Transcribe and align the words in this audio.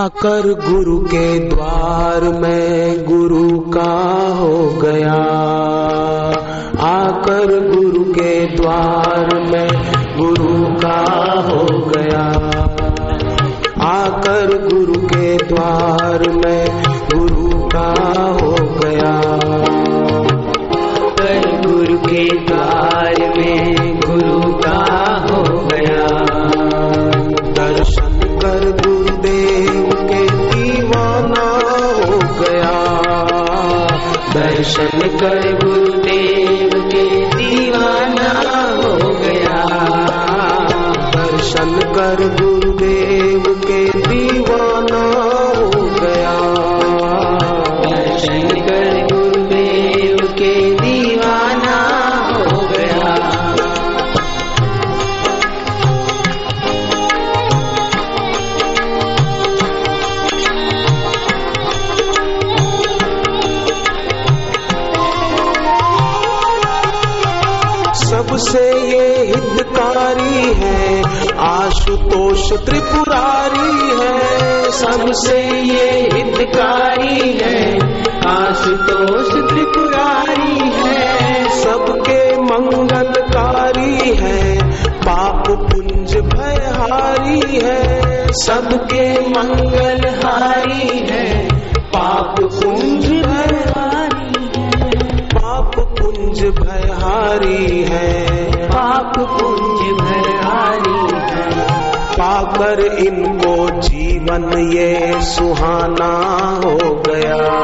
आकर 0.00 0.42
गुरु 0.42 0.98
के 0.98 1.38
द्वार 1.38 2.20
में 2.22 3.04
गुरु 3.04 3.60
का 3.60 4.28
हो 4.38 4.80
गया। 4.82 5.14
आकर 6.80 7.74
गुरु 7.74 8.04
के 8.04 8.56
द्वार 8.56 9.34
में 9.34 9.68
गुरु 10.18 10.64
का 10.64 11.04
हो 11.48 11.66
गया। 11.86 12.24
आकर 13.82 14.68
गुरु 14.72 15.06
के 15.06 15.36
द्वार 15.36 16.30
में 16.30 16.89
दर्शन 34.34 35.18
कर 35.18 35.64
गुरुदेव 35.64 36.70
के 36.74 37.04
दीवाना 37.36 38.30
हो 38.82 38.94
गया। 39.14 39.58
दर्शन 41.16 41.70
कर 41.70 42.36
गुरुदेव 42.42 43.44
के 43.48 43.84
दीवाना 43.98 44.49
सबसे 68.30 68.78
ये 68.80 69.26
हितकारी 69.26 70.52
है। 70.52 71.02
आशुतोष 71.38 72.52
त्रिपुरारी 72.52 74.00
है। 74.00 74.70
सबसे 74.70 75.40
ये 75.50 76.08
हितकारी 76.12 77.38
है। 77.42 77.74
आशुतोष 78.26 79.50
त्रिपुरारी 79.50 80.58
है। 80.58 81.10
सबके 81.62 82.36
मंगलकारी 82.36 84.14
है। 84.16 84.72
पाप 84.84 85.44
पुंज 85.48 86.16
भयहारी 86.16 87.60
है। 87.62 88.02
सबके 88.32 89.20
मंगलहारी 89.20 91.06
है। 91.10 91.48
पाप 91.78 92.34
पुंज 92.40 93.24
पाप 93.24 93.49
पुंज 96.40 96.54
भयहारी 96.54 97.82
है। 97.82 98.26
पाप 98.68 99.12
पुंज 99.18 100.00
भरहारी 100.00 101.14
है। 101.14 101.50
पाकर 102.12 102.80
इनको 102.80 103.80
जीवन 103.80 104.72
ये 104.72 105.22
सुहाना 105.22 106.38
हो 106.64 107.02
गया। 107.08 107.62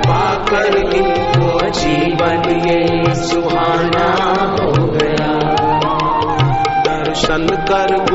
पाकर 0.00 0.76
इनको 0.76 1.70
जीवन 1.70 2.68
ये 2.68 3.14
सुहाना 3.14 4.08
हो 4.52 4.72
गया। 4.86 5.54
दर्शन 6.80 7.46
कर 7.46 8.13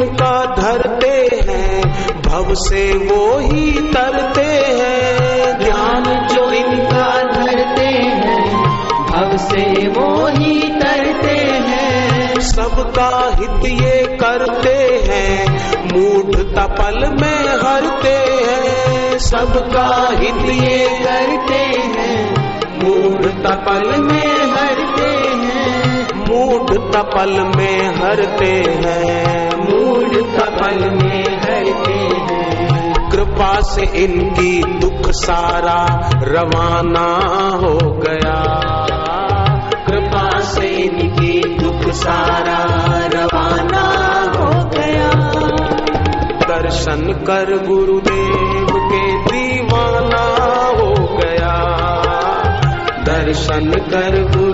इनका 0.00 0.54
धरते 0.58 1.42
हैं 1.48 1.82
भव 2.22 2.54
से 2.54 2.92
वो 2.92 3.38
ही 3.38 3.70
तरते 3.72 4.46
हैं। 4.78 5.58
ज्ञान 5.64 6.26
जो 6.34 6.50
इनका 6.50 7.22
धरते 7.22 7.84
हैं 7.84 8.64
भव 9.06 9.36
से 9.36 9.88
वो 9.88 10.26
ही 10.26 10.60
तरते 10.60 11.36
हैं। 11.68 12.40
सबका 12.40 13.30
हित 13.34 13.80
ये 13.80 14.16
करते 14.20 15.02
हैं 15.08 15.48
मूढ़ 15.92 16.34
तपल 16.34 16.98
में 17.20 17.44
हरते 17.64 18.16
हैं। 18.48 19.18
सबका 19.18 20.08
हित 20.12 20.54
ये 20.62 20.88
करते 21.04 21.62
हैं 21.88 22.34
मूढ़ 22.78 23.26
तपल 23.26 24.02
में 24.02 24.52
हरते 24.52 25.10
हैं। 25.44 26.06
मूढ़ 26.28 26.70
तपल 26.92 27.52
में 27.56 27.88
हरते 27.94 28.52
हैं। 28.84 29.19
तपल 30.70 30.90
में 30.90 31.24
हरते 31.24 31.52
हैं। 31.52 33.10
कृपा 33.10 33.60
से 33.60 33.82
इनकी 33.82 34.78
दुख 34.78 35.10
सारा 35.10 36.10
रवाना 36.14 37.18
हो 37.56 37.78
गया। 37.92 38.66
कृपा 39.86 40.40
से 40.40 40.66
इनकी 40.66 41.62
दुख 41.62 41.94
सारा 41.94 42.64
रवाना 43.14 43.86
हो 44.38 44.64
गया। 44.68 45.10
दर्शन 46.48 47.12
कर 47.12 47.66
गुरुदेव 47.68 48.66
के 48.70 49.22
दीवाना 49.22 50.24
हो 50.80 51.16
गया। 51.16 51.56
दर्शन 53.04 53.70
कर 53.70 54.36
गुरुदेव 54.36 54.49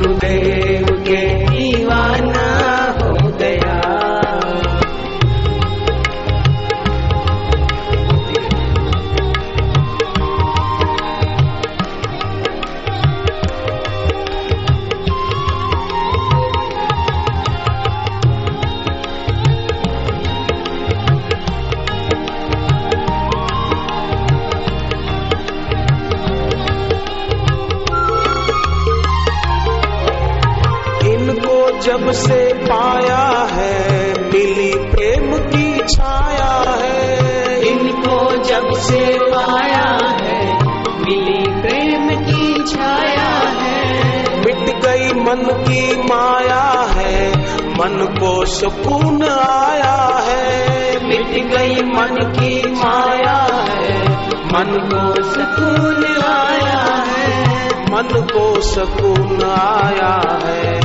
जब 31.97 32.13
से 32.13 32.53
पाया 32.55 33.49
है 33.53 34.13
मिली 34.13 34.75
प्रेम 34.75 35.39
की 35.39 35.79
छाया 35.79 36.77
है। 36.83 37.61
इनको 37.61 38.45
जब 38.45 38.71
से 38.73 39.19
पाया 39.23 39.99
है 40.21 40.65
मिली 41.01 41.61
प्रेम 41.61 42.09
की 42.09 42.75
छाया 42.75 43.31
है। 43.61 44.05
मिट 44.41 44.83
गई 44.85 45.09
मन 45.21 45.65
की 45.65 46.03
माया 46.03 46.87
है 46.91 47.31
मन 47.51 48.15
को 48.21 48.47
सुकून 48.47 49.23
आया 49.23 50.23
है। 50.25 51.07
मिट 51.09 51.55
गई 51.55 51.83
मन 51.83 52.33
की 52.37 52.71
माया 52.73 53.49
है 53.71 54.13
मन 54.27 54.89
को 54.93 55.23
सुकून 55.23 56.05
आया 56.25 57.05
है। 57.05 57.47
मन 57.91 58.27
को 58.35 58.61
सुकून 58.61 59.43
आया 59.45 60.39
है। 60.45 60.76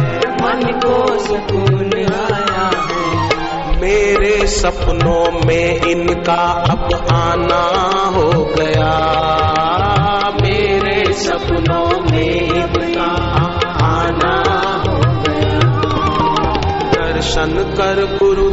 को 0.72 1.20
सुकून 1.20 1.92
आया 2.14 2.72
है। 2.90 3.82
मेरे 3.82 4.48
सपनों 4.48 5.46
में 5.46 5.82
इनका 5.82 6.66
अब 6.70 7.08
आना 7.12 7.64
हो 8.10 8.54
गया। 8.58 9.22
मेरे 10.42 11.14
सपनों 11.14 12.12
में 12.12 12.42
इनका 12.42 13.12
आना 13.86 14.44
हो 14.88 14.98
गया। 14.98 15.60
दर्शन 16.92 17.52
कर 17.78 18.18
गुरुदेव 18.24 18.51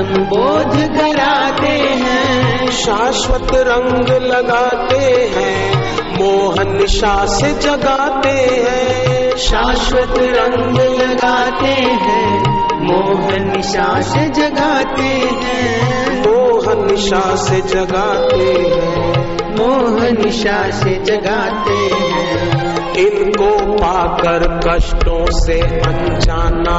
आत्म 0.00 0.24
बोध 0.24 0.76
कराते 0.76 1.68
हैं। 1.68 2.66
शाश्वत 2.66 3.48
रंग 3.54 4.22
लगाते 4.22 5.30
हैं 5.36 5.74
मोहन 6.18 6.76
निशा 6.76 7.26
से 7.26 7.54
जगाते 7.54 8.28
हैं। 8.28 9.36
शाश्वत 9.36 10.14
रंग 10.18 10.76
लगाते 10.80 11.82
हैं 11.82 12.40
मोहन 12.80 13.52
निशा 13.56 14.00
से 14.00 14.28
जगाते 14.28 15.36
हैं। 15.42 16.20
मोहन 16.20 16.90
निशा 16.90 17.36
से 17.36 17.60
जगाते 17.60 18.70
हैं। 18.70 19.24
मोहन 19.58 20.16
निशा 20.24 20.70
से 20.70 21.04
जगाते 21.04 21.94
हैं। 21.94 22.94
इनको 22.94 23.76
पाकर 23.76 24.60
कष्टों 24.68 25.24
से 25.30 25.60
अनजाना 25.60 26.78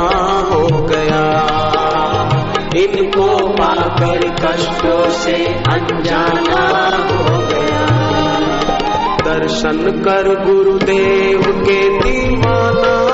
हो 0.51 0.68
गया। 0.68 1.47
इनको 2.83 3.48
पाकर 3.48 4.30
कष्टों 4.30 5.10
से 5.10 5.45
अनजाना 5.45 6.63
हो 7.07 7.38
गया। 7.48 7.88
दर्शन 9.25 10.04
कर 10.06 10.45
गुरुदेव 10.45 11.42
के 11.42 12.00
दीवाना 12.00 13.10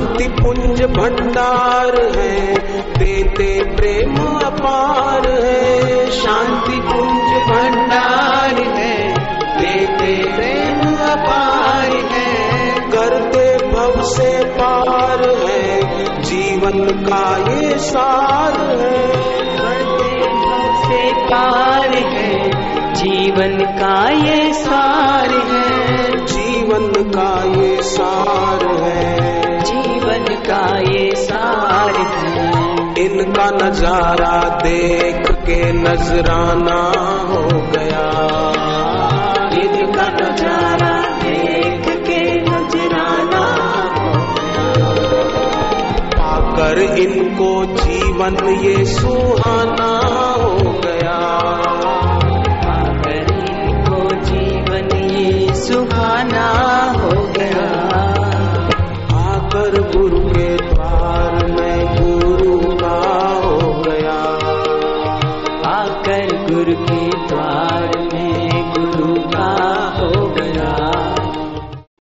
शांति 0.00 0.28
पुंज 0.28 0.82
भंडार 0.82 2.16
है, 2.16 2.54
देते 2.98 3.76
प्रेम 3.76 4.16
अपार 4.24 5.30
है। 5.30 6.10
शांति 6.10 6.80
पुंज 6.80 7.32
भंडार 7.48 8.54
है, 8.54 9.14
देते 9.60 10.22
प्रेम 10.36 10.80
अपार 10.96 11.90
है। 12.12 12.74
करते 12.90 13.66
भव 13.66 14.02
से 14.02 14.44
पार 14.44 15.30
है, 15.48 15.80
जीवन 16.22 16.84
का 16.84 17.52
ये 17.52 17.78
सार 17.78 18.60
है। 18.70 19.08
बढ़ते 19.58 20.28
भव 20.32 20.84
से 20.84 21.12
पार 21.12 21.94
है, 21.94 22.50
जीवन 22.94 23.58
का 23.58 24.08
ये 24.08 24.52
सार 24.52 25.30
है। 25.30 26.10
जीवन 26.26 26.92
का 26.92 27.60
ये 27.60 27.82
सार 27.82 28.66
है। 28.82 29.19
इनका 33.20 33.46
नज़ारा 33.52 34.36
देख 34.58 35.26
के 35.46 35.56
नजराना 35.72 36.78
हो 37.30 37.42
गया। 37.72 38.04
इनका 39.62 40.06
नज़ारा 40.20 40.92
देख 41.24 41.88
के 42.06 42.20
नजराना 42.40 43.44
पाकर 46.14 46.80
इनको 47.04 47.50
जीवन 47.76 48.38
ये 48.64 48.84
सुहाना 48.94 49.92
हो 50.36 50.72
गया। 50.86 51.18
पाकर 52.64 53.32
इनको 53.52 54.00
जीवन 54.24 54.96
ये 55.10 55.54
सुहाना 55.56 56.48